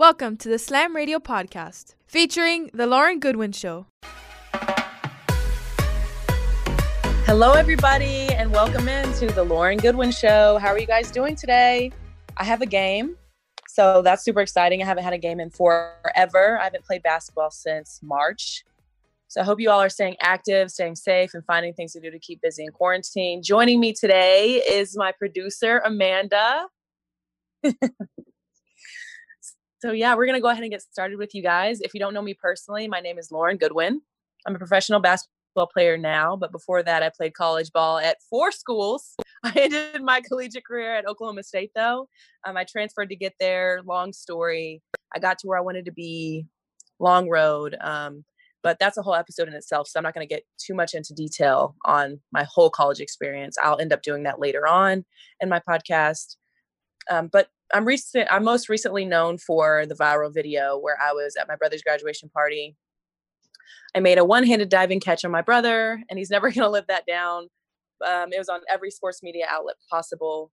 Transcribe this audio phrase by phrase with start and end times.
[0.00, 3.84] Welcome to the Slam Radio podcast featuring The Lauren Goodwin Show.
[7.26, 10.56] Hello, everybody, and welcome into The Lauren Goodwin Show.
[10.56, 11.92] How are you guys doing today?
[12.38, 13.18] I have a game,
[13.68, 14.82] so that's super exciting.
[14.82, 16.58] I haven't had a game in forever.
[16.58, 18.64] I haven't played basketball since March.
[19.28, 22.10] So I hope you all are staying active, staying safe, and finding things to do
[22.10, 23.42] to keep busy in quarantine.
[23.42, 26.68] Joining me today is my producer, Amanda.
[29.80, 31.80] So, yeah, we're going to go ahead and get started with you guys.
[31.80, 34.02] If you don't know me personally, my name is Lauren Goodwin.
[34.46, 38.52] I'm a professional basketball player now, but before that, I played college ball at four
[38.52, 39.14] schools.
[39.42, 42.08] I ended my collegiate career at Oklahoma State, though.
[42.46, 43.80] Um, I transferred to get there.
[43.86, 44.82] Long story.
[45.14, 46.44] I got to where I wanted to be,
[46.98, 47.74] long road.
[47.80, 48.26] Um,
[48.62, 49.88] but that's a whole episode in itself.
[49.88, 53.56] So I'm not going to get too much into detail on my whole college experience.
[53.56, 55.06] I'll end up doing that later on
[55.40, 56.36] in my podcast.
[57.10, 58.28] Um, but I'm recent.
[58.30, 62.28] I'm most recently known for the viral video where I was at my brother's graduation
[62.28, 62.76] party.
[63.94, 66.86] I made a one-handed diving catch on my brother, and he's never going to live
[66.88, 67.48] that down.
[68.06, 70.50] Um, it was on every sports media outlet possible,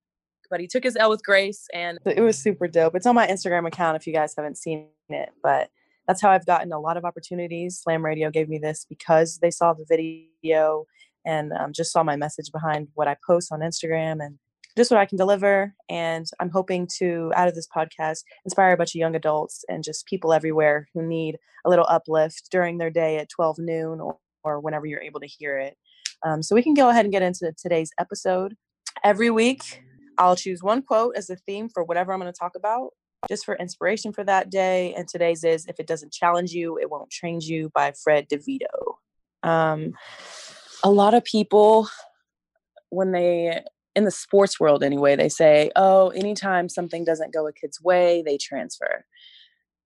[0.50, 2.96] but he took his L with grace, and it was super dope.
[2.96, 5.70] It's on my Instagram account if you guys haven't seen it, but
[6.08, 7.80] that's how I've gotten a lot of opportunities.
[7.82, 10.86] Slam Radio gave me this because they saw the video
[11.26, 14.40] and um, just saw my message behind what I post on Instagram and
[14.78, 15.74] just what I can deliver.
[15.90, 19.84] And I'm hoping to, out of this podcast, inspire a bunch of young adults and
[19.84, 24.18] just people everywhere who need a little uplift during their day at 12 noon or,
[24.44, 25.76] or whenever you're able to hear it.
[26.24, 28.56] Um, so we can go ahead and get into today's episode.
[29.04, 29.84] Every week,
[30.18, 32.92] I'll choose one quote as a theme for whatever I'm going to talk about,
[33.28, 34.94] just for inspiration for that day.
[34.94, 38.96] And today's is If It Doesn't Challenge You, It Won't Change You by Fred DeVito.
[39.44, 39.94] Um,
[40.84, 41.90] a lot of people,
[42.90, 43.64] when they
[43.98, 48.22] in the sports world anyway, they say, oh, anytime something doesn't go a kid's way,
[48.24, 49.04] they transfer.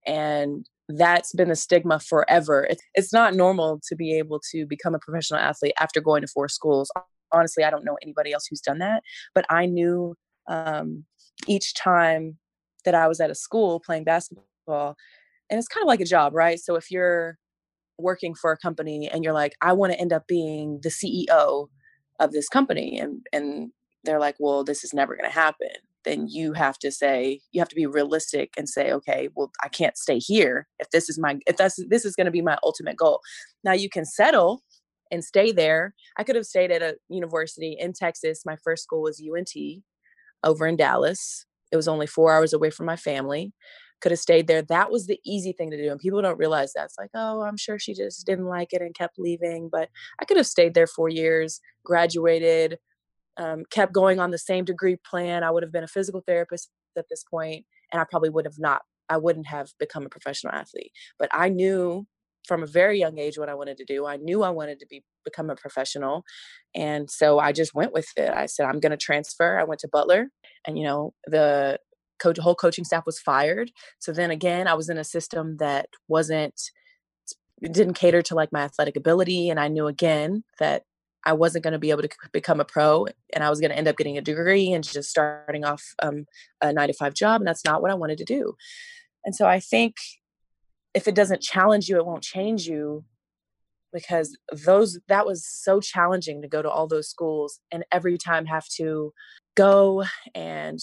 [0.05, 2.67] And that's been a stigma forever.
[2.93, 6.49] It's not normal to be able to become a professional athlete after going to four
[6.49, 6.91] schools.
[7.31, 9.01] Honestly, I don't know anybody else who's done that,
[9.33, 10.16] but I knew
[10.50, 11.05] um,
[11.47, 12.38] each time
[12.83, 14.97] that I was at a school playing basketball,
[15.50, 16.59] and it's kind of like a job, right?
[16.59, 17.38] So if you're
[17.97, 21.69] working for a company and you're like, I want to end up being the CEO
[22.19, 23.71] of this company, and and
[24.03, 25.69] they're like, well, this is never going to happen,
[26.03, 29.67] then you have to say, you have to be realistic and say, okay, well, I
[29.67, 32.57] can't stay here if this is my, if that's, this is going to be my
[32.63, 33.22] ultimate goal.
[33.63, 34.63] Now you can settle
[35.12, 35.94] and stay there.
[36.17, 38.44] I could have stayed at a university in Texas.
[38.45, 39.53] My first school was UNT
[40.44, 41.45] over in Dallas.
[41.72, 43.53] It was only four hours away from my family.
[44.01, 44.63] Could have stayed there.
[44.63, 45.91] That was the easy thing to do.
[45.91, 46.85] And people don't realize that.
[46.85, 49.69] It's like, oh, I'm sure she just didn't like it and kept leaving.
[49.72, 49.89] But
[50.19, 52.79] I could have stayed there four years, graduated,
[53.41, 56.69] um, kept going on the same degree plan, I would have been a physical therapist
[56.96, 58.84] at this point, and I probably would have not.
[59.09, 60.91] I wouldn't have become a professional athlete.
[61.18, 62.06] But I knew
[62.47, 64.06] from a very young age what I wanted to do.
[64.06, 66.24] I knew I wanted to be become a professional,
[66.75, 68.30] and so I just went with it.
[68.30, 69.59] I said I'm going to transfer.
[69.59, 70.30] I went to Butler,
[70.68, 71.80] and you know the
[72.19, 73.72] coach, whole coaching staff was fired.
[73.97, 76.62] So then again, I was in a system that wasn't
[77.59, 80.84] didn't cater to like my athletic ability, and I knew again that
[81.25, 83.77] I wasn't going to be able to become a pro and I was going to
[83.77, 86.25] end up getting a degree and just starting off um,
[86.61, 87.41] a nine to five job.
[87.41, 88.55] And that's not what I wanted to do.
[89.23, 89.95] And so I think
[90.93, 93.05] if it doesn't challenge you, it won't change you
[93.93, 98.45] because those that was so challenging to go to all those schools and every time
[98.45, 99.13] have to
[99.55, 100.03] go
[100.33, 100.79] and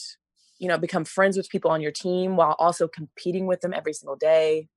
[0.59, 3.93] you know become friends with people on your team while also competing with them every
[3.93, 4.69] single day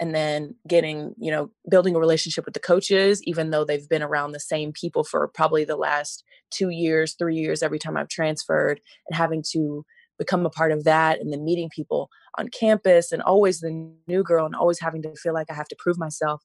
[0.00, 4.02] and then getting you know building a relationship with the coaches even though they've been
[4.02, 8.08] around the same people for probably the last two years three years every time i've
[8.08, 9.84] transferred and having to
[10.18, 14.22] become a part of that and then meeting people on campus and always the new
[14.22, 16.42] girl and always having to feel like i have to prove myself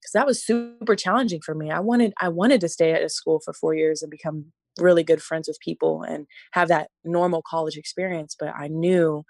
[0.00, 1.70] because that was super challenging for me.
[1.70, 4.46] I wanted i wanted to stay at a school for four years and become
[4.78, 9.24] really good friends with people and have that normal college experience but i knew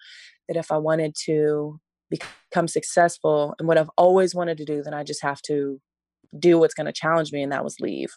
[0.46, 4.94] that if i wanted to become successful and what I've always wanted to do, then
[4.94, 5.80] I just have to
[6.38, 8.10] do what's going to challenge me, and that was leave.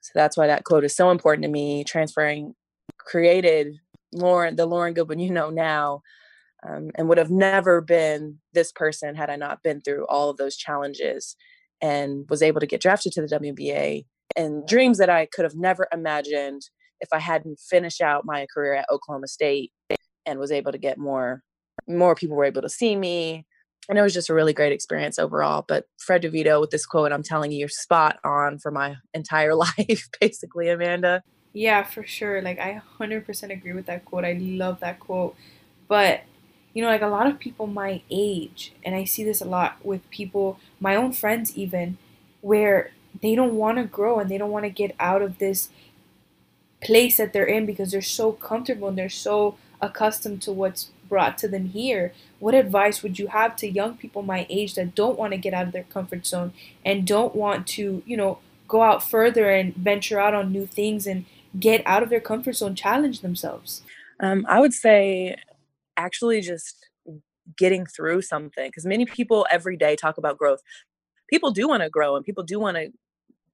[0.00, 1.84] So that's why that quote is so important to me.
[1.84, 2.54] Transferring
[2.98, 3.74] created
[4.12, 6.02] Lauren, the Lauren Goodwin you know now,
[6.66, 10.36] um, and would have never been this person had I not been through all of
[10.36, 11.36] those challenges
[11.80, 14.04] and was able to get drafted to the WNBA
[14.36, 16.62] and dreams that I could have never imagined
[17.00, 19.72] if I hadn't finished out my career at Oklahoma State
[20.26, 21.42] and was able to get more
[21.88, 23.46] more people were able to see me.
[23.88, 25.64] And it was just a really great experience overall.
[25.66, 29.54] But Fred DeVito with this quote, I'm telling you, you're spot on for my entire
[29.54, 31.22] life, basically, Amanda.
[31.54, 32.42] Yeah, for sure.
[32.42, 34.24] Like, I 100% agree with that quote.
[34.24, 35.34] I love that quote.
[35.88, 36.20] But,
[36.74, 39.84] you know, like a lot of people my age, and I see this a lot
[39.84, 41.96] with people, my own friends even,
[42.42, 42.90] where
[43.22, 45.70] they don't want to grow and they don't want to get out of this
[46.82, 51.38] place that they're in because they're so comfortable and they're so accustomed to what's brought
[51.38, 52.12] to them here.
[52.38, 55.54] What advice would you have to young people my age that don't want to get
[55.54, 56.52] out of their comfort zone
[56.84, 61.06] and don't want to, you know, go out further and venture out on new things
[61.06, 61.24] and
[61.58, 63.82] get out of their comfort zone, challenge themselves?
[64.20, 65.36] Um, I would say
[65.96, 66.88] actually just
[67.56, 70.60] getting through something because many people every day talk about growth.
[71.30, 72.90] People do want to grow and people do want to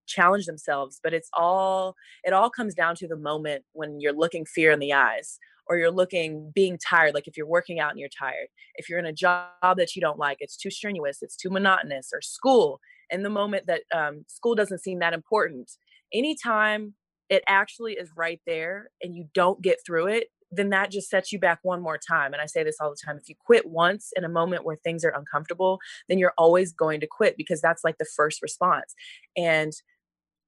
[0.07, 4.45] challenge themselves, but it's all it all comes down to the moment when you're looking
[4.45, 7.99] fear in the eyes or you're looking being tired like if you're working out and
[7.99, 11.37] you're tired if you're in a job that you don't like it's too strenuous it's
[11.37, 12.81] too monotonous or school
[13.11, 15.71] in the moment that um, school doesn't seem that important
[16.13, 16.95] anytime
[17.29, 21.33] it actually is right there and you don't get through it then that just sets
[21.33, 23.67] you back one more time and i say this all the time if you quit
[23.67, 25.79] once in a moment where things are uncomfortable
[26.09, 28.95] then you're always going to quit because that's like the first response
[29.37, 29.73] and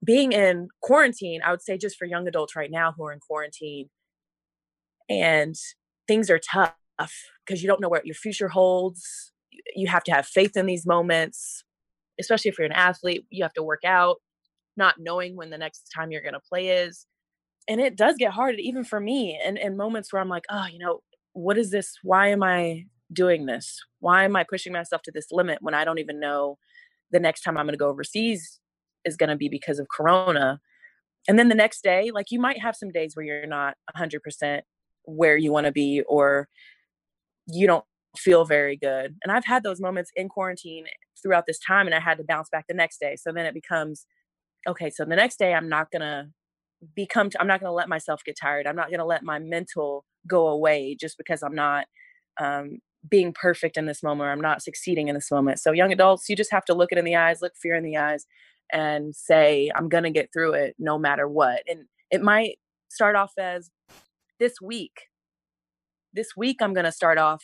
[0.05, 3.21] being in quarantine i would say just for young adults right now who are in
[3.21, 3.89] quarantine
[5.09, 5.55] and
[6.09, 6.75] things are tough
[7.47, 9.33] because you don't know what your future holds.
[9.75, 11.65] You have to have faith in these moments
[12.19, 14.17] especially if you're an athlete you have to work out
[14.77, 17.07] not knowing when the next time you're going to play is
[17.69, 20.67] and it does get hard even for me and in moments where i'm like oh
[20.67, 21.01] you know
[21.37, 21.99] what is this?
[22.03, 23.79] Why am i doing this?
[24.01, 26.59] Why am i pushing myself to this limit when i don't even know
[27.11, 28.59] the next time i'm going to go overseas
[29.05, 30.61] is going to be because of corona?
[31.29, 34.61] And then the next day like you might have some days where you're not 100%
[35.07, 36.49] where you want to be or
[37.47, 37.85] you don't
[38.17, 39.17] feel very good.
[39.23, 40.87] And I've had those moments in quarantine
[41.23, 43.17] throughout this time and I had to bounce back the next day.
[43.17, 44.07] So then it becomes
[44.69, 46.29] okay, so the next day I'm not going to
[46.95, 48.67] become I'm not going to let myself get tired.
[48.67, 51.87] I'm not going to let my mental go away just because I'm not
[52.41, 52.79] um,
[53.09, 55.61] being perfect in this moment or I'm not succeeding in this moment.
[55.61, 57.85] So young adults, you just have to look it in the eyes, look fear in
[57.85, 58.27] the eyes
[58.73, 61.63] and say I'm going to get through it no matter what.
[61.69, 63.71] And it might start off as
[64.39, 65.09] this week
[66.13, 67.43] this week i'm going to start off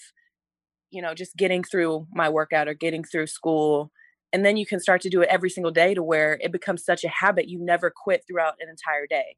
[0.90, 3.90] you know just getting through my workout or getting through school
[4.32, 6.84] and then you can start to do it every single day to where it becomes
[6.84, 9.36] such a habit you never quit throughout an entire day.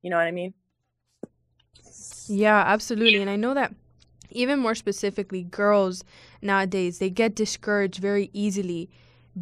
[0.00, 0.54] You know what i mean?
[2.26, 3.74] Yeah absolutely and i know that
[4.30, 6.04] even more specifically girls
[6.40, 8.88] nowadays they get discouraged very easily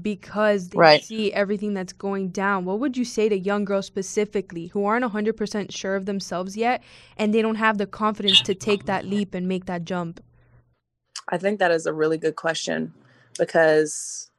[0.03, 1.05] because they right.
[1.05, 2.65] see everything that's going down.
[2.65, 6.83] What would you say to young girls specifically who aren't 100% sure of themselves yet
[7.17, 10.23] and they don't have the confidence to take that leap and make that jump?
[11.29, 12.93] I think that is a really good question
[13.39, 14.31] because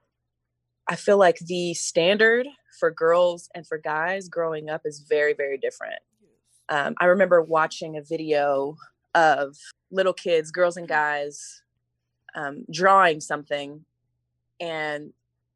[0.88, 2.48] I feel like the standard
[2.80, 6.00] for girls and for guys growing up is very, very different.
[6.70, 8.78] Um, I remember watching a video
[9.14, 9.58] of
[9.92, 11.62] little kids, girls and guys,
[12.34, 13.84] um, drawing something
[14.60, 15.12] and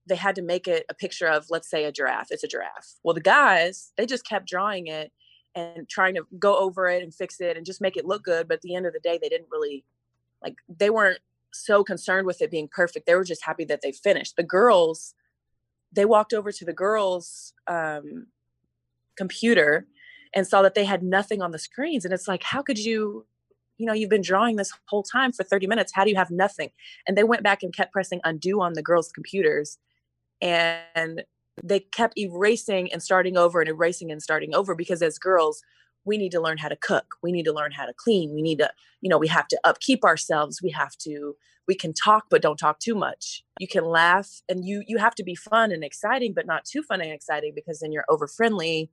[0.07, 2.95] they had to make it a picture of let's say a giraffe it's a giraffe.
[3.03, 5.11] Well the guys they just kept drawing it
[5.55, 8.47] and trying to go over it and fix it and just make it look good
[8.47, 9.85] but at the end of the day they didn't really
[10.43, 11.19] like they weren't
[11.53, 13.05] so concerned with it being perfect.
[13.05, 14.35] They were just happy that they finished.
[14.35, 15.13] The girls
[15.91, 18.27] they walked over to the girls um,
[19.15, 19.87] computer
[20.33, 23.25] and saw that they had nothing on the screens and it's like how could you
[23.77, 25.91] you know you've been drawing this whole time for 30 minutes.
[25.93, 26.69] How do you have nothing?
[27.07, 29.77] And they went back and kept pressing undo on the girls computers
[30.41, 31.23] and
[31.63, 35.61] they kept erasing and starting over and erasing and starting over because as girls
[36.03, 38.41] we need to learn how to cook we need to learn how to clean we
[38.41, 38.69] need to
[39.01, 41.35] you know we have to upkeep ourselves we have to
[41.67, 43.43] we can talk but don't talk too much.
[43.59, 46.83] You can laugh and you you have to be fun and exciting but not too
[46.83, 48.89] fun and exciting because then you're over friendly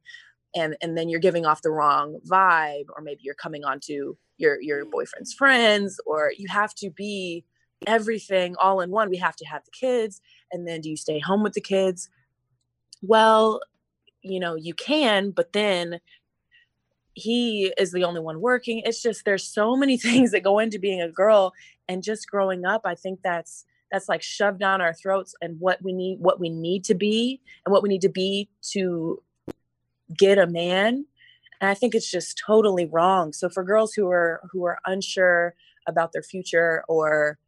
[0.55, 4.17] and and then you're giving off the wrong vibe or maybe you're coming on to
[4.39, 7.45] your your boyfriend's friends or you have to be
[7.87, 10.21] everything all in one we have to have the kids
[10.51, 12.09] and then do you stay home with the kids?
[13.03, 13.61] Well
[14.23, 16.01] you know you can but then
[17.15, 18.81] he is the only one working.
[18.87, 21.53] It's just there's so many things that go into being a girl
[21.89, 25.83] and just growing up i think that's that's like shoved down our throats and what
[25.83, 29.23] we need what we need to be and what we need to be to
[30.17, 31.05] get a man
[31.61, 33.33] and i think it's just totally wrong.
[33.33, 35.55] So for girls who are who are unsure
[35.87, 37.39] about their future or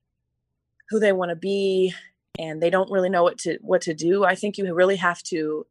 [0.91, 1.95] who they want to be
[2.39, 4.25] and they don't really know what to what to do.
[4.25, 5.67] I think you really have to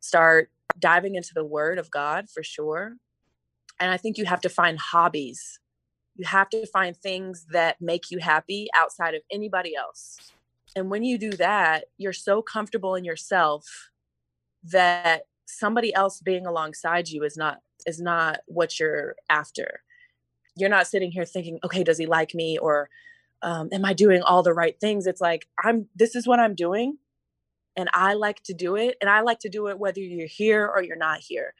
[0.00, 2.96] start diving into the word of god for sure.
[3.80, 5.60] And i think you have to find hobbies.
[6.16, 10.18] You have to find things that make you happy outside of anybody else.
[10.76, 13.90] And when you do that you're so comfortable in yourself
[14.64, 19.80] that somebody else being alongside you is not is not what you're after.
[20.56, 22.58] You're not sitting here thinking, okay, does he like me?
[22.58, 22.90] or
[23.42, 25.06] um, am I doing all the right things?
[25.06, 25.86] It's like I'm.
[25.94, 26.98] This is what I'm doing,
[27.76, 30.66] and I like to do it, and I like to do it whether you're here
[30.66, 31.54] or you're not here.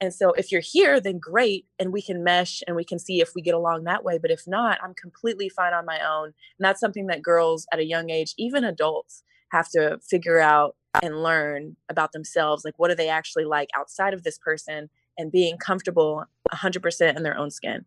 [0.00, 3.20] And so if you're here, then great, and we can mesh and we can see
[3.20, 4.18] if we get along that way.
[4.18, 6.26] But if not, I'm completely fine on my own.
[6.26, 10.76] And that's something that girls at a young age, even adults, have to figure out
[11.02, 12.64] and learn about themselves.
[12.64, 14.90] Like, what do they actually like outside of this person?
[15.20, 17.84] And being comfortable 100% in their own skin.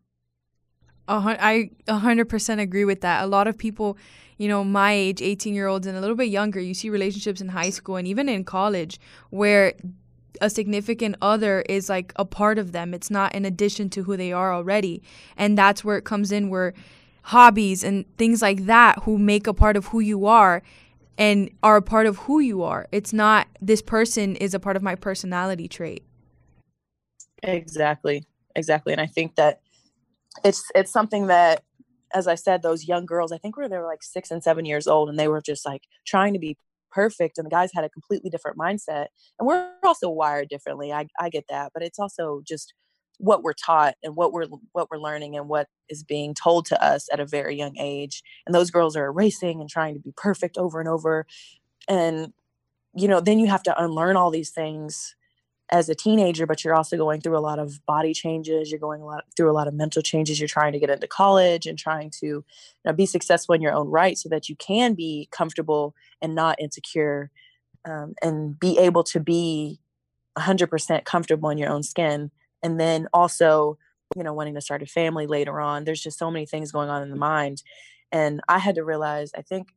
[1.08, 3.24] I 100% agree with that.
[3.24, 3.98] A lot of people,
[4.38, 7.40] you know, my age, 18 year olds and a little bit younger, you see relationships
[7.40, 9.74] in high school and even in college where
[10.40, 12.94] a significant other is like a part of them.
[12.94, 15.02] It's not in addition to who they are already.
[15.36, 16.74] And that's where it comes in where
[17.24, 20.62] hobbies and things like that who make a part of who you are
[21.18, 22.88] and are a part of who you are.
[22.90, 26.02] It's not this person is a part of my personality trait.
[27.42, 28.24] Exactly.
[28.56, 28.92] Exactly.
[28.92, 29.60] And I think that
[30.44, 31.62] it's it's something that
[32.14, 34.64] as I said, those young girls, I think were they were like six and seven
[34.64, 36.56] years old, and they were just like trying to be
[36.90, 39.06] perfect, and the guys had a completely different mindset.
[39.38, 40.92] And we're also wired differently.
[40.92, 42.74] I I get that, but it's also just
[43.18, 46.82] what we're taught and what we're what we're learning and what is being told to
[46.84, 48.22] us at a very young age.
[48.46, 51.26] And those girls are racing and trying to be perfect over and over,
[51.88, 52.32] and
[52.94, 55.14] you know, then you have to unlearn all these things
[55.72, 58.70] as a teenager, but you're also going through a lot of body changes.
[58.70, 60.38] You're going a lot through a lot of mental changes.
[60.38, 62.44] You're trying to get into college and trying to you
[62.84, 66.60] know, be successful in your own right, so that you can be comfortable and not
[66.60, 67.30] insecure,
[67.86, 69.80] um, and be able to be
[70.38, 72.30] 100% comfortable in your own skin.
[72.62, 73.78] And then also,
[74.14, 75.84] you know, wanting to start a family later on.
[75.84, 77.62] There's just so many things going on in the mind,
[78.12, 79.32] and I had to realize.
[79.34, 79.68] I think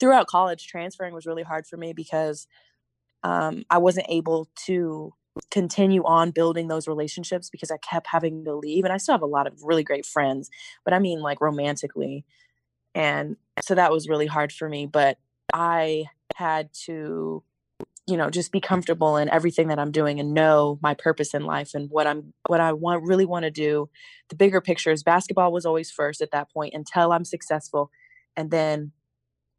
[0.00, 2.48] throughout college, transferring was really hard for me because
[3.22, 5.14] um, I wasn't able to
[5.50, 8.84] continue on building those relationships because I kept having to leave.
[8.84, 10.50] And I still have a lot of really great friends,
[10.84, 12.24] but I mean like romantically.
[12.94, 14.86] And so that was really hard for me.
[14.86, 15.18] But
[15.52, 17.42] I had to,
[18.06, 21.44] you know, just be comfortable in everything that I'm doing and know my purpose in
[21.44, 23.88] life and what I'm what I want really want to do.
[24.30, 27.90] The bigger picture is basketball was always first at that point until I'm successful.
[28.36, 28.92] And then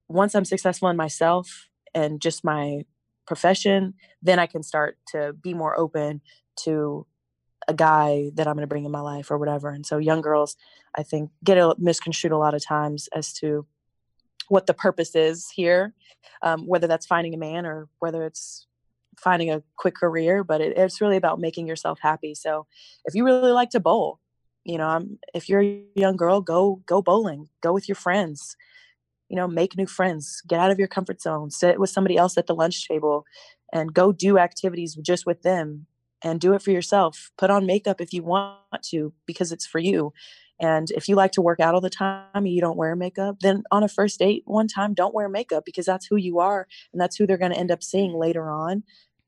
[0.07, 2.83] once I'm successful in myself and just my
[3.29, 3.93] profession,
[4.23, 6.19] then I can start to be more open
[6.63, 7.05] to
[7.67, 9.69] a guy that I'm going to bring in my life or whatever.
[9.69, 10.57] And so young girls,
[10.97, 13.67] I think, get a, misconstrued a lot of times as to
[14.47, 15.93] what the purpose is here,
[16.41, 18.65] um, whether that's finding a man or whether it's
[19.15, 20.43] finding a quick career.
[20.43, 22.33] But it, it's really about making yourself happy.
[22.33, 22.65] So
[23.05, 24.19] if you really like to bowl,
[24.65, 28.57] you know, I'm, if you're a young girl, go go bowling, go with your friends,
[29.29, 32.37] you know make new friends get out of your comfort zone sit with somebody else
[32.37, 33.25] at the lunch table
[33.71, 35.85] and go do activities just with them
[36.23, 37.31] and do it for yourself.
[37.37, 40.13] Put on makeup if you want to because it's for you.
[40.59, 43.37] And if you like to work out all the time and you don't wear makeup
[43.39, 46.67] then on a first date one time don't wear makeup because that's who you are
[46.91, 48.83] and that's who they're going to end up seeing later on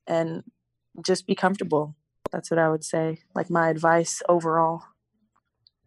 [0.08, 0.44] and
[1.06, 1.96] just be comfortable.
[2.32, 4.84] That's what i would say like my advice overall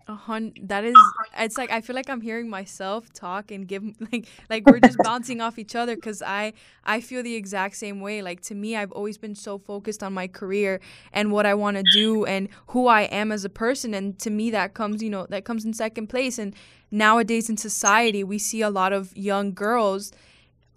[0.06, 0.94] a hun that is
[1.38, 3.82] it's like I feel like I'm hearing myself talk and give
[4.12, 6.52] like like we're just bouncing off each other cuz I
[6.84, 8.20] I feel the exact same way.
[8.20, 10.80] Like to me I've always been so focused on my career
[11.12, 13.94] and what I want to do and who I am as a person.
[13.94, 16.38] And to me that comes you know that comes in second place.
[16.38, 16.54] And
[16.90, 20.12] nowadays in society we see a lot of young girls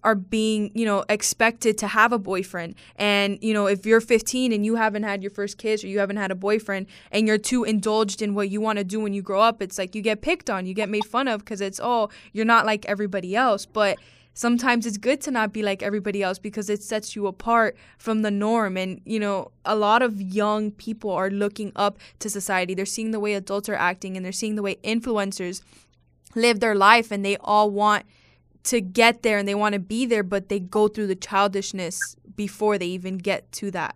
[0.07, 2.75] are being, you know, expected to have a boyfriend.
[2.95, 5.99] And, you know, if you're 15 and you haven't had your first kiss or you
[5.99, 9.13] haven't had a boyfriend and you're too indulged in what you want to do when
[9.13, 11.59] you grow up, it's like you get picked on, you get made fun of because
[11.59, 13.65] it's, oh, you're not like everybody else.
[13.65, 13.97] But
[14.33, 18.21] sometimes it's good to not be like everybody else because it sets you apart from
[18.21, 18.77] the norm.
[18.77, 22.73] And, you know, a lot of young people are looking up to society.
[22.73, 25.61] They're seeing the way adults are acting and they're seeing the way influencers
[26.33, 28.05] live their life and they all want
[28.67, 32.15] to get there and they want to be there, but they go through the childishness
[32.35, 33.95] before they even get to that.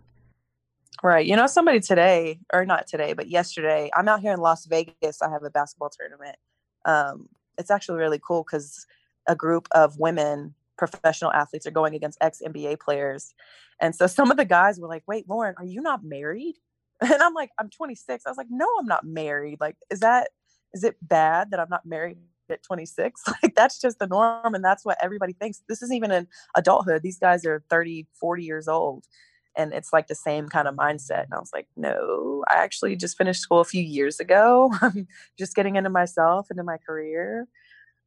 [1.02, 1.26] Right.
[1.26, 5.20] You know, somebody today, or not today, but yesterday, I'm out here in Las Vegas.
[5.20, 6.36] I have a basketball tournament.
[6.84, 8.86] Um, it's actually really cool because
[9.26, 13.34] a group of women professional athletes are going against ex NBA players.
[13.80, 16.56] And so some of the guys were like, wait, Lauren, are you not married?
[17.02, 18.22] And I'm like, I'm 26.
[18.24, 19.58] I was like, no, I'm not married.
[19.60, 20.28] Like, is that,
[20.72, 22.18] is it bad that I'm not married
[22.50, 25.62] at 26 like that's just the norm and that's what everybody thinks.
[25.68, 29.06] This isn't even an adulthood these guys are 30 40 years old
[29.56, 32.96] and it's like the same kind of mindset and i was like no i actually
[32.96, 35.06] just finished school a few years ago i'm
[35.38, 37.46] just getting into myself into my career.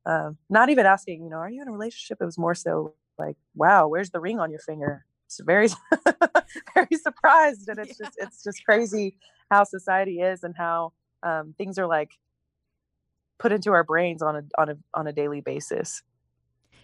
[0.07, 2.19] Um, not even asking you know are you in a relationship?
[2.21, 5.05] It was more so like wow where's the ring on your finger?
[5.25, 5.69] It's very
[6.75, 8.05] very surprised and it's yeah.
[8.05, 9.17] just it's just crazy
[9.49, 12.11] how society is and how um, things are like
[13.37, 16.01] put into our brains on a on a on a daily basis.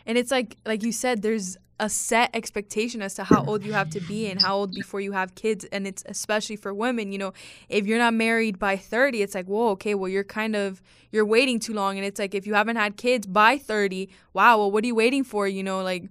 [0.06, 3.74] And it's like like you said, there's a set expectation as to how old you
[3.74, 5.66] have to be and how old before you have kids.
[5.66, 7.34] And it's especially for women you know
[7.70, 10.82] if you're not married by 30 it's like whoa okay well you're kind of
[11.12, 11.98] you're waiting too long.
[11.98, 14.96] And it's like if you haven't had kids by 30 wow well what are you
[14.96, 15.48] waiting for?
[15.48, 16.04] You know like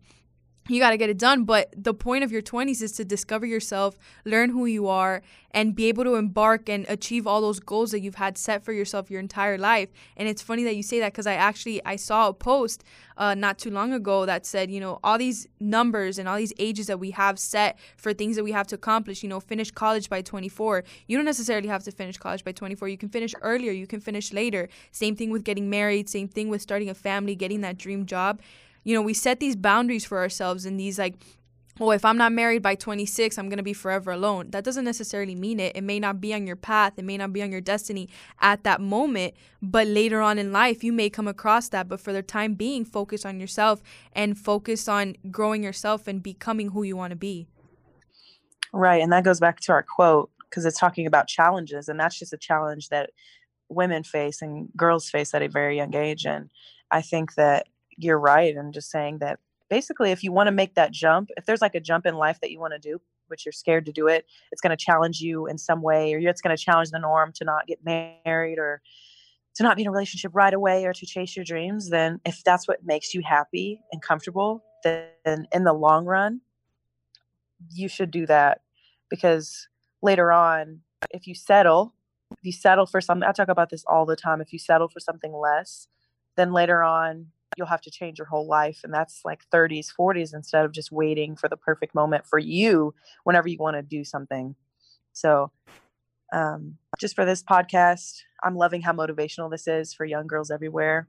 [0.71, 1.45] you got to get it done.
[1.45, 5.23] But the point of your 20s is to discover yourself, learn who you are,
[5.53, 8.73] and be able to embark and achieve all those goals that you've had set for
[8.73, 9.89] yourself your entire life.
[10.17, 12.85] And it's funny that you say that because I actually I saw a post
[13.17, 16.53] uh, not too long ago that said, you know, all these numbers and all these
[16.59, 19.23] ages that we have set for things that we have to accomplish.
[19.23, 20.85] You know, finish college by 24.
[21.09, 22.89] You don't necessarily have to finish college by 24.
[22.89, 23.73] You can finish earlier.
[23.73, 24.69] You can finish later.
[24.93, 26.09] Same thing with getting married.
[26.09, 28.41] Same thing with starting a family, getting that dream job
[28.85, 31.17] you know, we set these boundaries for ourselves and these like
[31.81, 34.51] oh, if I'm not married by 26, I'm going to be forever alone.
[34.51, 35.75] That doesn't necessarily mean it.
[35.75, 38.09] It may not be on your path, it may not be on your destiny
[38.41, 41.89] at that moment, but later on in life, you may come across that.
[41.89, 43.83] But for the time being, focus on yourself
[44.13, 47.47] and focus on growing yourself and becoming who you want to be.
[48.73, 49.03] Right.
[49.03, 51.89] And that goes back to our quote because it's talking about challenges.
[51.89, 53.11] And that's just a challenge that
[53.69, 56.27] women face and girls face at a very young age.
[56.27, 56.51] And
[56.91, 57.67] I think that
[58.03, 59.39] you're right and just saying that
[59.69, 62.39] basically if you want to make that jump if there's like a jump in life
[62.41, 65.21] that you want to do but you're scared to do it it's going to challenge
[65.21, 68.59] you in some way or it's going to challenge the norm to not get married
[68.59, 68.83] or
[69.55, 72.43] to not be in a relationship right away or to chase your dreams then if
[72.45, 76.41] that's what makes you happy and comfortable then in the long run
[77.71, 78.61] you should do that
[79.09, 79.69] because
[80.03, 80.81] later on
[81.11, 81.95] if you settle
[82.33, 84.89] if you settle for something i talk about this all the time if you settle
[84.89, 85.89] for something less
[86.37, 87.27] then later on
[87.57, 90.93] you'll have to change your whole life and that's like 30s 40s instead of just
[90.93, 94.55] waiting for the perfect moment for you whenever you want to do something
[95.13, 95.51] so
[96.33, 101.09] um, just for this podcast i'm loving how motivational this is for young girls everywhere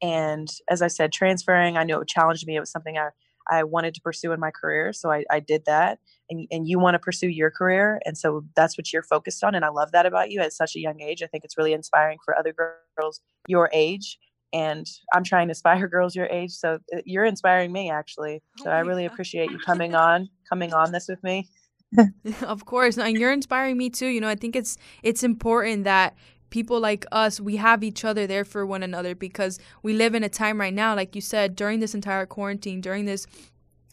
[0.00, 3.08] and as i said transferring i know it challenged me it was something i
[3.50, 4.92] I wanted to pursue in my career.
[4.92, 5.98] So I, I did that.
[6.28, 8.00] And, and you want to pursue your career.
[8.04, 9.56] And so that's what you're focused on.
[9.56, 11.20] And I love that about you at such a young age.
[11.22, 12.54] I think it's really inspiring for other
[12.96, 14.18] girls your age
[14.52, 16.52] and I'm trying to inspire girls your age.
[16.52, 18.42] So uh, you're inspiring me actually.
[18.58, 19.12] So oh I really God.
[19.12, 21.48] appreciate you coming on, coming on this with me.
[22.42, 24.06] of course, and you're inspiring me too.
[24.06, 26.14] You know, I think it's it's important that
[26.50, 30.22] people like us we have each other there for one another because we live in
[30.24, 33.26] a time right now like you said during this entire quarantine during this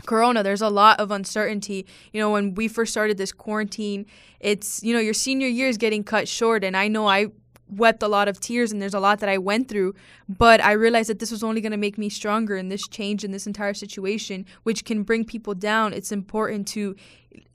[0.06, 4.06] corona there's a lot of uncertainty you know when we first started this quarantine
[4.40, 7.28] it's you know your senior year is getting cut short and i know i
[7.70, 9.94] wept a lot of tears and there's a lot that I went through,
[10.30, 13.24] but I realized that this was only going to make me stronger in this change
[13.24, 15.94] in this entire situation, which can bring people down.
[15.94, 16.96] It's important to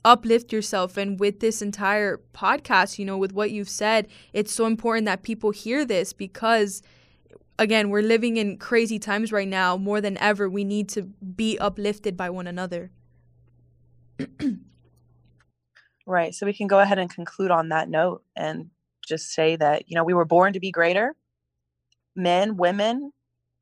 [0.05, 0.97] uplift yourself.
[0.97, 5.23] And with this entire podcast, you know, with what you've said, it's so important that
[5.23, 6.81] people hear this because.
[7.59, 9.77] Again, we're living in crazy times right now.
[9.77, 12.89] More than ever, we need to be uplifted by one another.
[16.07, 16.33] right.
[16.33, 18.71] So we can go ahead and conclude on that note and
[19.07, 21.15] just say that, you know, we were born to be greater.
[22.15, 23.11] Men, women,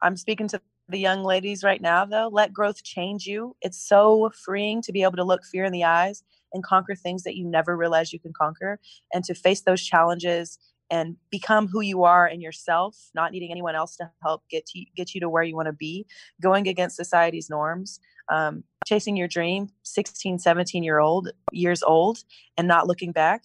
[0.02, 2.30] I'm speaking to the young ladies right now, though.
[2.32, 3.56] Let growth change you.
[3.62, 6.24] It's so freeing to be able to look fear in the eyes
[6.54, 8.80] and conquer things that you never realized you can conquer
[9.14, 13.76] and to face those challenges and become who you are in yourself, not needing anyone
[13.76, 16.06] else to help get to, get you to where you want to be,
[16.42, 22.20] going against society's norms, um, chasing your dream, 16, 17 year old years old,
[22.58, 23.44] and not looking back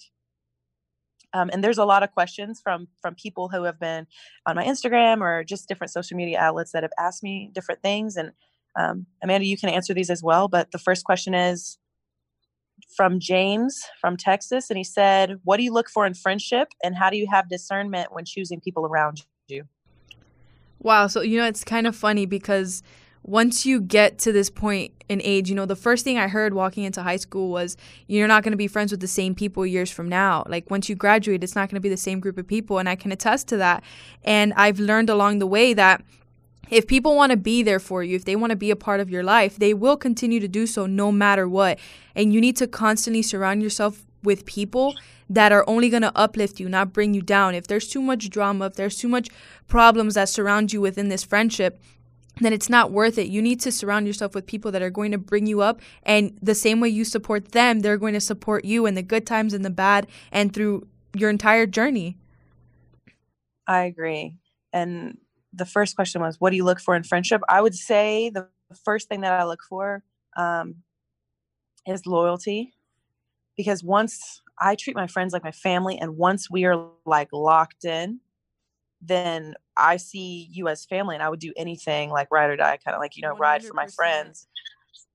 [1.37, 4.07] um, and there's a lot of questions from from people who have been
[4.47, 8.17] on my Instagram or just different social media outlets that have asked me different things.
[8.17, 8.33] And
[8.79, 10.49] um, Amanda, you can answer these as well.
[10.49, 11.79] But the first question is
[12.97, 16.97] from James from Texas, and he said, "What do you look for in friendship, and
[16.97, 19.65] how do you have discernment when choosing people around you?"
[20.81, 21.07] Wow.
[21.07, 22.83] So you know, it's kind of funny because
[23.27, 26.55] once you get to this point in age, you know, the first thing I heard
[26.55, 29.67] walking into high school was you're not going to be friends with the same people
[29.67, 30.45] years from now.
[30.47, 32.79] Like once you graduate, it's not going to be the same group of people.
[32.79, 33.83] And I can attest to that.
[34.23, 36.05] And I've learned along the way that
[36.71, 39.01] if people want to be there for you, if they want to be a part
[39.01, 41.81] of your life, they will continue to do so no matter what.
[42.15, 44.95] And you need to constantly surround yourself with people
[45.29, 47.57] that are only going to uplift you, not bring you down.
[47.57, 49.29] If there's too much drama, if there's too much
[49.67, 51.81] problems that surround you within this friendship,
[52.41, 53.29] then it's not worth it.
[53.29, 55.81] You need to surround yourself with people that are going to bring you up.
[56.03, 59.27] And the same way you support them, they're going to support you in the good
[59.27, 62.17] times and the bad and through your entire journey.
[63.67, 64.37] I agree.
[64.73, 65.19] And
[65.53, 67.41] the first question was, what do you look for in friendship?
[67.49, 68.49] I would say the
[68.85, 70.03] first thing that I look for
[70.37, 70.77] um,
[71.87, 72.75] is loyalty.
[73.57, 77.87] Because once I treat my friends like my family, and once we are like locked
[77.87, 78.21] in,
[79.01, 82.79] then I see you as family and I would do anything like ride or die,
[82.85, 83.39] kind of like, you know, 100%.
[83.39, 84.47] ride for my friends.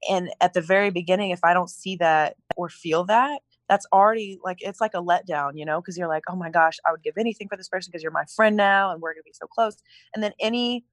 [0.10, 4.38] And at the very beginning, if I don't see that or feel that, that's already
[4.44, 7.04] like it's like a letdown, you know, because you're like, oh my gosh, I would
[7.04, 9.48] give anything for this person because you're my friend now and we're gonna be so
[9.48, 9.78] close.
[10.14, 10.84] And then any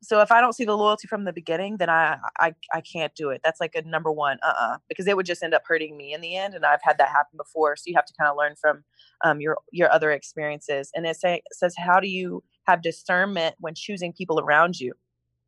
[0.00, 3.14] so if I don't see the loyalty from the beginning, then I I I can't
[3.14, 3.40] do it.
[3.44, 5.96] That's like a number one, uh uh-uh, uh because it would just end up hurting
[5.96, 6.54] me in the end.
[6.54, 7.76] And I've had that happen before.
[7.76, 8.84] So you have to kind of learn from
[9.24, 10.90] um, your your other experiences.
[10.94, 14.92] And it, say, it says, how do you have discernment when choosing people around you?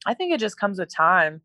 [0.07, 1.43] I think it just comes with time.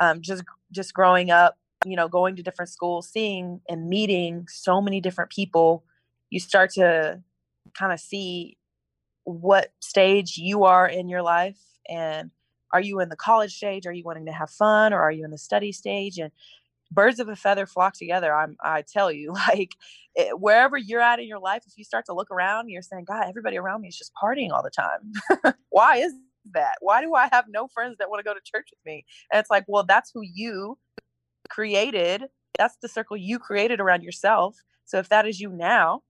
[0.00, 4.80] Um, just just growing up you know, going to different schools, seeing and meeting so
[4.80, 5.84] many different people,
[6.30, 7.22] you start to
[7.78, 8.56] kind of see
[9.24, 11.58] what stage you are in your life
[11.88, 12.30] and
[12.72, 15.24] are you in the college stage are you wanting to have fun or are you
[15.24, 16.30] in the study stage and
[16.94, 19.72] birds of a feather flock together i'm i tell you like
[20.14, 23.04] it, wherever you're at in your life if you start to look around you're saying
[23.04, 26.12] god everybody around me is just partying all the time why is
[26.52, 29.04] that why do i have no friends that want to go to church with me
[29.32, 30.76] and it's like well that's who you
[31.48, 32.24] created,
[32.58, 34.56] that's the circle you created around yourself.
[34.84, 36.02] So if that is you now,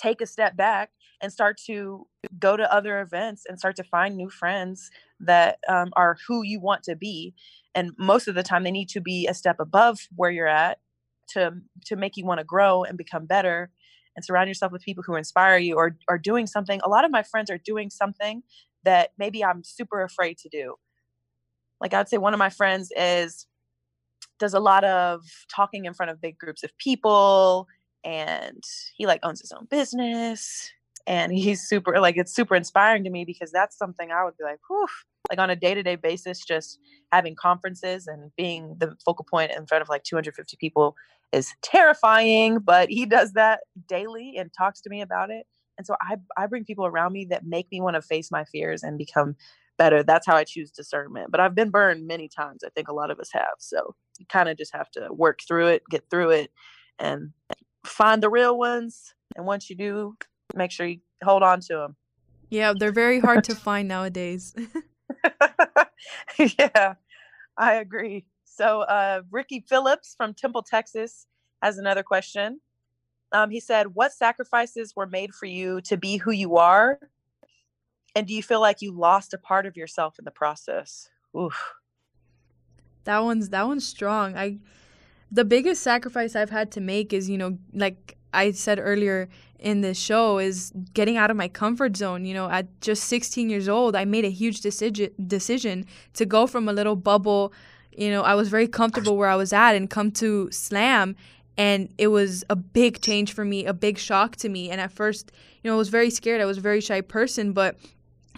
[0.00, 2.06] take a step back and start to
[2.38, 6.60] go to other events and start to find new friends that um, are who you
[6.60, 7.34] want to be.
[7.78, 10.78] And most of the time, they need to be a step above where you're at
[11.28, 11.52] to
[11.86, 13.70] to make you want to grow and become better.
[14.16, 16.80] And surround yourself with people who inspire you or are doing something.
[16.82, 18.42] A lot of my friends are doing something
[18.82, 20.74] that maybe I'm super afraid to do.
[21.80, 23.46] Like I'd say one of my friends is
[24.40, 25.22] does a lot of
[25.54, 27.68] talking in front of big groups of people
[28.04, 28.64] and
[28.96, 30.68] he like owns his own business
[31.06, 34.42] and he's super like it's super inspiring to me because that's something I would be
[34.42, 34.88] like, whew,
[35.30, 36.78] like on a day-to-day basis, just
[37.12, 40.96] having conferences and being the focal point in front of like 250 people
[41.32, 45.46] is terrifying, but he does that daily and talks to me about it.
[45.76, 48.44] And so I I bring people around me that make me want to face my
[48.44, 49.36] fears and become
[49.78, 50.02] better.
[50.02, 51.30] That's how I choose discernment.
[51.30, 52.64] But I've been burned many times.
[52.64, 53.54] I think a lot of us have.
[53.58, 56.50] So you kind of just have to work through it, get through it,
[56.98, 57.30] and
[57.86, 59.14] find the real ones.
[59.36, 60.16] And once you do,
[60.54, 61.96] make sure you hold on to them.
[62.50, 64.54] Yeah, they're very hard to find nowadays.
[66.58, 66.94] yeah,
[67.56, 68.26] I agree.
[68.44, 71.26] So, uh, Ricky Phillips from Temple, Texas,
[71.62, 72.60] has another question.
[73.32, 76.98] Um, he said, What sacrifices were made for you to be who you are
[78.14, 81.08] and do you feel like you lost a part of yourself in the process?
[81.38, 81.74] Oof.
[83.04, 84.36] That one's that one's strong.
[84.36, 84.58] I
[85.30, 89.28] the biggest sacrifice I've had to make is, you know, like I said earlier
[89.58, 92.24] in this show is getting out of my comfort zone.
[92.24, 96.46] You know, at just 16 years old, I made a huge decision decision to go
[96.46, 97.52] from a little bubble.
[97.92, 101.16] You know, I was very comfortable where I was at and come to slam
[101.58, 104.70] and it was a big change for me, a big shock to me.
[104.70, 106.40] And at first, you know, I was very scared.
[106.40, 107.76] I was a very shy person, but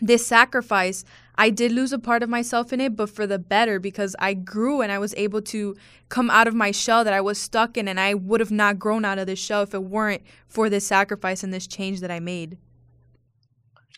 [0.01, 1.05] this sacrifice,
[1.37, 4.35] I did lose a part of myself in it, but for the better because I
[4.35, 5.77] grew and I was able to
[6.09, 8.79] come out of my shell that I was stuck in, and I would have not
[8.79, 12.11] grown out of this shell if it weren't for this sacrifice and this change that
[12.11, 12.59] I made.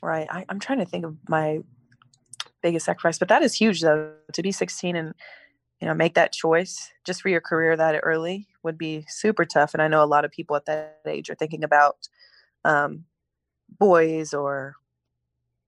[0.02, 0.26] Right.
[0.30, 1.60] I, I'm trying to think of my
[2.62, 4.12] biggest sacrifice, but that is huge though.
[4.32, 5.14] To be 16 and
[5.80, 9.74] you know make that choice just for your career that early would be super tough.
[9.74, 12.08] And I know a lot of people at that age are thinking about
[12.64, 13.04] um,
[13.78, 14.76] boys or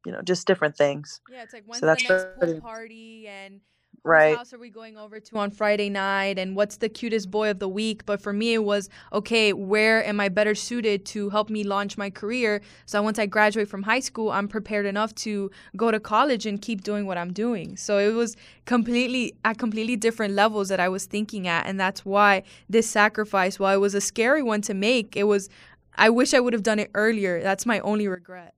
[0.04, 1.20] you know, just different things.
[1.30, 3.60] Yeah, it's like when's so the next pool party and
[4.04, 4.36] right.
[4.36, 7.58] house are we going over to on Friday night and what's the cutest boy of
[7.58, 8.04] the week?
[8.06, 9.52] But for me, it was okay.
[9.52, 12.60] Where am I better suited to help me launch my career?
[12.86, 16.60] So once I graduate from high school, I'm prepared enough to go to college and
[16.60, 17.76] keep doing what I'm doing.
[17.76, 18.36] So it was
[18.66, 23.58] completely at completely different levels that I was thinking at, and that's why this sacrifice,
[23.58, 25.48] while it was a scary one to make, it was.
[25.96, 27.40] I wish I would have done it earlier.
[27.40, 28.54] That's my only regret.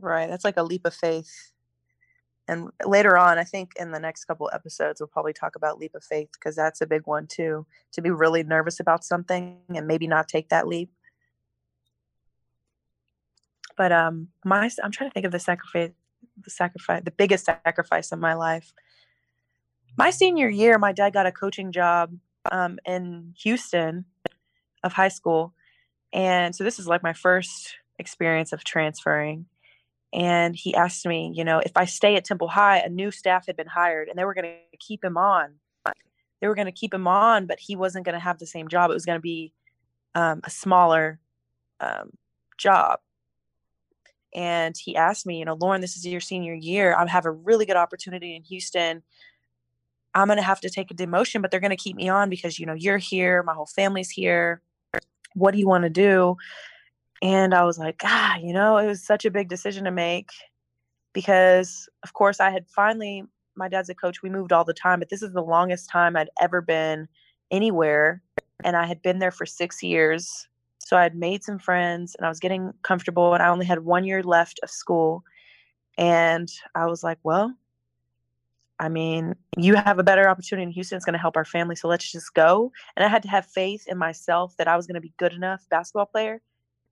[0.00, 0.28] Right.
[0.28, 1.52] That's like a leap of faith.
[2.48, 5.94] And later on, I think in the next couple episodes, we'll probably talk about leap
[5.94, 7.66] of faith because that's a big one too.
[7.92, 10.90] To be really nervous about something and maybe not take that leap.
[13.76, 15.92] But um, my I'm trying to think of the sacrifice,
[16.42, 18.72] the sacrifice, the biggest sacrifice of my life.
[19.96, 22.16] My senior year, my dad got a coaching job
[22.50, 24.06] um, in Houston
[24.82, 25.54] of high school,
[26.12, 29.46] and so this is like my first experience of transferring
[30.12, 33.46] and he asked me, you know, if I stay at Temple High, a new staff
[33.46, 35.54] had been hired and they were going to keep him on.
[36.40, 38.68] They were going to keep him on, but he wasn't going to have the same
[38.68, 38.90] job.
[38.90, 39.52] It was going to be
[40.14, 41.20] um, a smaller
[41.80, 42.12] um,
[42.56, 43.00] job.
[44.34, 46.96] And he asked me, you know, Lauren, this is your senior year.
[46.96, 49.02] I have a really good opportunity in Houston.
[50.14, 52.30] I'm going to have to take a demotion, but they're going to keep me on
[52.30, 53.42] because, you know, you're here.
[53.42, 54.62] My whole family's here.
[55.34, 56.36] What do you want to do?
[57.22, 60.30] And I was like, ah, you know, it was such a big decision to make
[61.12, 63.24] because, of course, I had finally,
[63.56, 66.16] my dad's a coach, we moved all the time, but this is the longest time
[66.16, 67.08] I'd ever been
[67.50, 68.22] anywhere.
[68.64, 70.48] And I had been there for six years.
[70.78, 73.80] So I had made some friends and I was getting comfortable, and I only had
[73.80, 75.22] one year left of school.
[75.98, 77.54] And I was like, well,
[78.78, 80.96] I mean, you have a better opportunity in Houston.
[80.96, 81.76] It's going to help our family.
[81.76, 82.72] So let's just go.
[82.96, 85.34] And I had to have faith in myself that I was going to be good
[85.34, 86.40] enough basketball player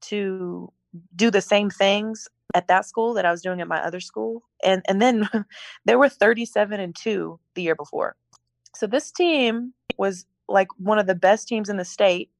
[0.02, 0.72] to
[1.14, 4.42] do the same things at that school that I was doing at my other school.
[4.64, 5.28] And and then
[5.84, 8.16] there were 37 and 2 the year before.
[8.74, 12.30] So this team was like one of the best teams in the state.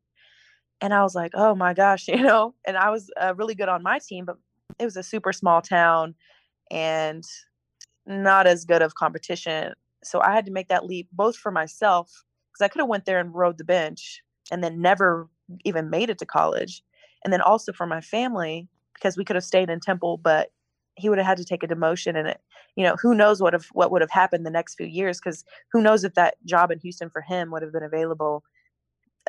[0.80, 3.68] And I was like, "Oh my gosh, you know." And I was uh, really good
[3.68, 4.36] on my team, but
[4.78, 6.14] it was a super small town
[6.70, 7.24] and
[8.06, 9.72] not as good of competition.
[10.04, 13.04] So I had to make that leap both for myself because I could have went
[13.04, 15.28] there and rode the bench and then never
[15.64, 16.82] even made it to college.
[17.24, 20.50] And then also for my family because we could have stayed in Temple, but
[20.96, 22.40] he would have had to take a demotion and it,
[22.74, 25.44] you know, who knows what have what would have happened the next few years because
[25.72, 28.42] who knows if that job in Houston for him would have been available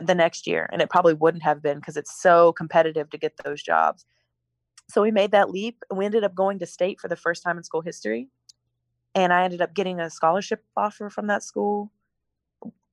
[0.02, 3.34] the next year and it probably wouldn't have been because it's so competitive to get
[3.44, 4.06] those jobs.
[4.90, 7.44] So we made that leap and we ended up going to state for the first
[7.44, 8.30] time in school history
[9.14, 11.92] and I ended up getting a scholarship offer from that school.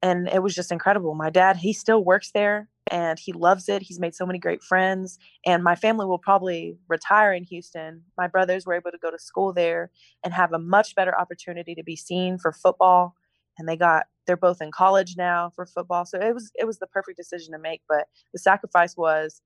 [0.03, 1.15] And it was just incredible.
[1.15, 3.83] My dad, he still works there and he loves it.
[3.83, 5.19] He's made so many great friends.
[5.45, 8.03] And my family will probably retire in Houston.
[8.17, 9.91] My brothers were able to go to school there
[10.25, 13.15] and have a much better opportunity to be seen for football.
[13.59, 16.05] And they got they're both in college now for football.
[16.05, 17.83] So it was it was the perfect decision to make.
[17.89, 19.41] But the sacrifice was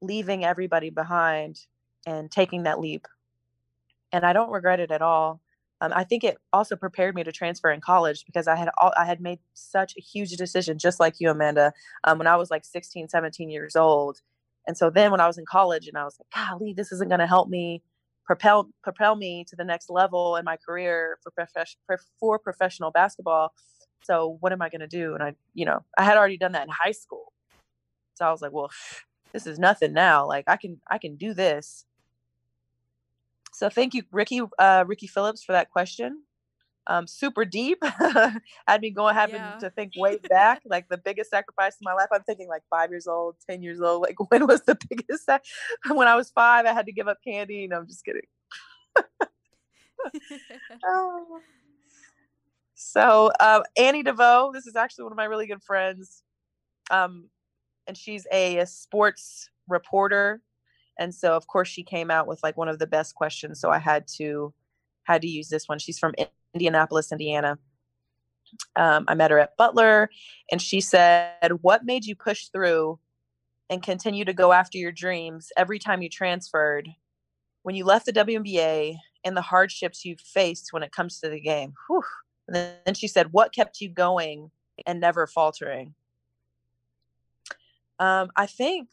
[0.00, 1.60] leaving everybody behind
[2.06, 3.06] and taking that leap.
[4.12, 5.40] And I don't regret it at all
[5.80, 8.92] um, I think it also prepared me to transfer in college because I had all,
[8.96, 11.72] I had made such a huge decision, just like you, Amanda,
[12.04, 14.20] um, when I was like 16, 17 years old.
[14.66, 17.08] And so then when I was in college and I was like, golly, this isn't
[17.08, 17.82] going to help me
[18.24, 21.78] propel propel me to the next level in my career for profession
[22.18, 23.52] for professional basketball.
[24.02, 25.14] So what am I going to do?
[25.14, 27.32] And I, you know, I had already done that in high school.
[28.14, 28.70] So I was like, well,
[29.32, 30.26] this is nothing now.
[30.26, 31.84] Like I can I can do this.
[33.56, 36.24] So thank you, Ricky, uh, Ricky Phillips, for that question.
[36.88, 37.78] Um, super deep.
[38.68, 39.56] Had me going, having yeah.
[39.60, 42.08] to think way back, like the biggest sacrifice in my life.
[42.12, 44.02] I'm thinking like five years old, ten years old.
[44.02, 45.24] Like when was the biggest?
[45.24, 45.46] Sac-
[45.90, 47.66] when I was five, I had to give up candy.
[47.66, 48.20] No, I'm just kidding.
[50.84, 51.40] oh.
[52.74, 56.22] So uh, Annie DeVoe, this is actually one of my really good friends,
[56.90, 57.30] um,
[57.86, 60.42] and she's a, a sports reporter
[60.98, 63.70] and so of course she came out with like one of the best questions so
[63.70, 64.52] i had to
[65.06, 65.78] had to use this one.
[65.78, 66.14] She's from
[66.54, 67.58] indianapolis indiana.
[68.76, 70.08] Um, i met her at butler
[70.52, 72.98] and she said what made you push through
[73.68, 76.88] and continue to go after your dreams every time you transferred
[77.64, 81.40] when you left the WNBA and the hardships you faced when it comes to the
[81.40, 81.74] game?
[81.88, 82.04] Whew.
[82.46, 84.52] and then she said what kept you going
[84.86, 85.94] and never faltering?
[87.98, 88.88] Um, i think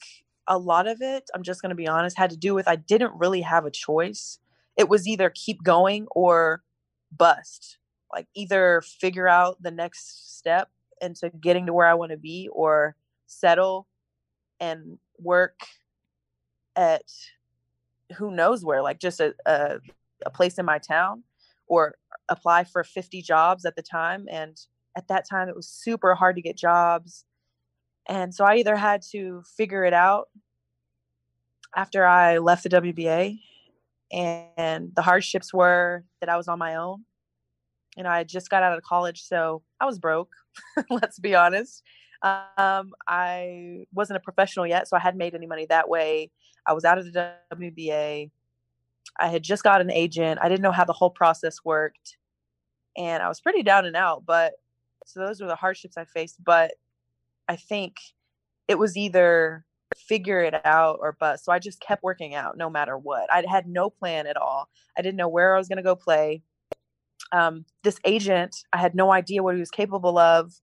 [0.47, 2.75] a lot of it, I'm just going to be honest, had to do with I
[2.75, 4.39] didn't really have a choice.
[4.77, 6.63] It was either keep going or
[7.11, 7.77] bust.
[8.11, 10.69] Like either figure out the next step
[11.01, 12.95] into getting to where I want to be or
[13.27, 13.87] settle
[14.59, 15.61] and work
[16.75, 17.03] at
[18.17, 19.79] who knows where, like just a, a,
[20.25, 21.23] a place in my town
[21.67, 21.95] or
[22.29, 24.27] apply for 50 jobs at the time.
[24.29, 24.59] And
[24.95, 27.25] at that time, it was super hard to get jobs
[28.07, 30.29] and so I either had to figure it out
[31.75, 33.39] after I left the WNBA,
[34.11, 37.05] and the hardships were that I was on my own.
[37.97, 40.31] And I just got out of college, so I was broke.
[40.89, 41.83] let's be honest.
[42.23, 46.31] Um, I wasn't a professional yet, so I hadn't made any money that way.
[46.65, 48.31] I was out of the WNBA.
[49.19, 50.39] I had just got an agent.
[50.41, 52.17] I didn't know how the whole process worked,
[52.97, 54.25] and I was pretty down and out.
[54.25, 54.53] But
[55.05, 56.43] so those were the hardships I faced.
[56.43, 56.71] But
[57.47, 57.95] I think
[58.67, 59.65] it was either
[59.97, 61.45] figure it out or bust.
[61.45, 63.31] So I just kept working out no matter what.
[63.31, 64.69] I had no plan at all.
[64.97, 66.41] I didn't know where I was going to go play.
[67.31, 70.53] Um, this agent, I had no idea what he was capable of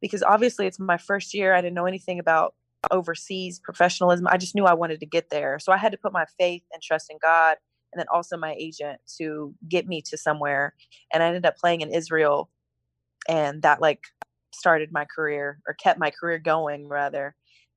[0.00, 1.54] because obviously it's my first year.
[1.54, 2.54] I didn't know anything about
[2.90, 4.26] overseas professionalism.
[4.28, 5.58] I just knew I wanted to get there.
[5.58, 7.56] So I had to put my faith and trust in God
[7.92, 10.74] and then also my agent to get me to somewhere.
[11.12, 12.50] And I ended up playing in Israel
[13.28, 14.00] and that like
[14.52, 17.34] started my career or kept my career going rather.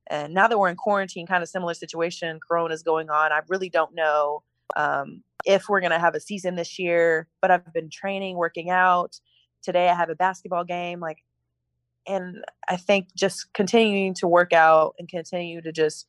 [0.07, 3.31] And now that we're in quarantine, kind of similar situation, Corona is going on.
[3.31, 4.43] I really don't know
[4.75, 8.69] um, if we're going to have a season this year, but I've been training, working
[8.69, 9.19] out.
[9.61, 10.99] Today I have a basketball game.
[10.99, 11.19] Like,
[12.05, 16.07] and I think just continuing to work out and continue to just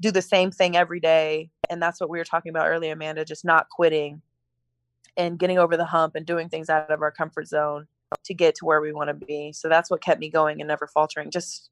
[0.00, 1.50] do the same thing every day.
[1.68, 4.22] And that's what we were talking about earlier, Amanda, just not quitting
[5.16, 7.86] and getting over the hump and doing things out of our comfort zone
[8.24, 9.52] to get to where we want to be.
[9.52, 11.30] So that's what kept me going and never faltering.
[11.30, 11.70] Just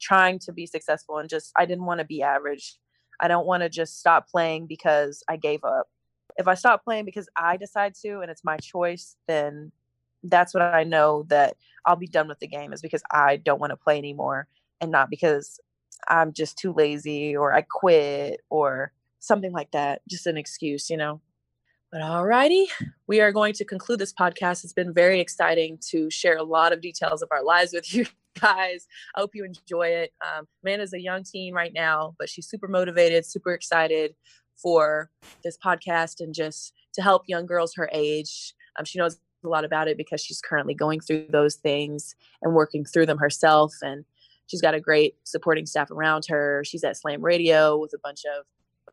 [0.00, 2.78] trying to be successful and just I didn't want to be average.
[3.20, 5.88] I don't want to just stop playing because I gave up.
[6.36, 9.72] If I stop playing because I decide to and it's my choice, then
[10.22, 13.60] that's what I know that I'll be done with the game is because I don't
[13.60, 14.48] want to play anymore
[14.80, 15.60] and not because
[16.08, 20.02] I'm just too lazy or I quit or something like that.
[20.08, 21.20] Just an excuse, you know.
[21.92, 22.66] But alrighty,
[23.06, 24.64] we are going to conclude this podcast.
[24.64, 28.06] It's been very exciting to share a lot of details of our lives with you
[28.40, 28.88] guys.
[29.14, 30.12] I hope you enjoy it.
[30.20, 34.16] Um, Amanda's a young teen right now, but she's super motivated, super excited
[34.60, 35.10] for
[35.44, 38.54] this podcast and just to help young girls her age.
[38.78, 42.52] Um, she knows a lot about it because she's currently going through those things and
[42.52, 43.72] working through them herself.
[43.80, 44.04] And
[44.48, 46.64] she's got a great supporting staff around her.
[46.66, 48.44] She's at Slam Radio with a bunch of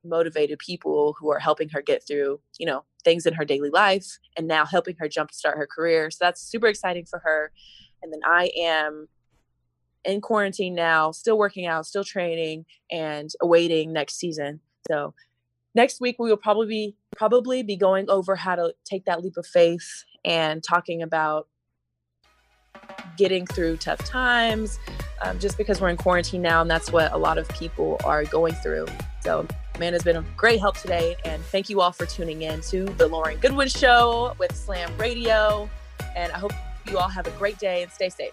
[0.04, 4.18] motivated people who are helping her get through, you know, things in her daily life
[4.38, 6.10] and now helping her jumpstart her career.
[6.12, 7.52] So that's super exciting for her.
[8.02, 9.08] And then I am
[10.06, 14.60] in quarantine now, still working out, still training, and awaiting next season.
[14.90, 15.14] So
[15.76, 19.38] next week we will probably be probably be going over how to take that leap
[19.38, 21.48] of faith and talking about
[23.18, 24.80] getting through tough times
[25.22, 28.24] um, just because we're in quarantine now and that's what a lot of people are
[28.26, 28.86] going through
[29.22, 29.46] so
[29.80, 32.86] man has been a great help today and thank you all for tuning in to
[32.98, 35.70] the lauren goodwin show with slam radio
[36.16, 36.54] and i hope
[36.90, 38.32] you all have a great day and stay safe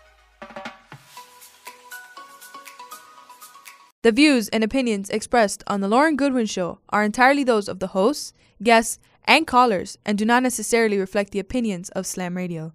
[4.02, 7.88] The views and opinions expressed on The Lauren Goodwin Show are entirely those of the
[7.88, 12.72] hosts, guests, and callers and do not necessarily reflect the opinions of Slam Radio.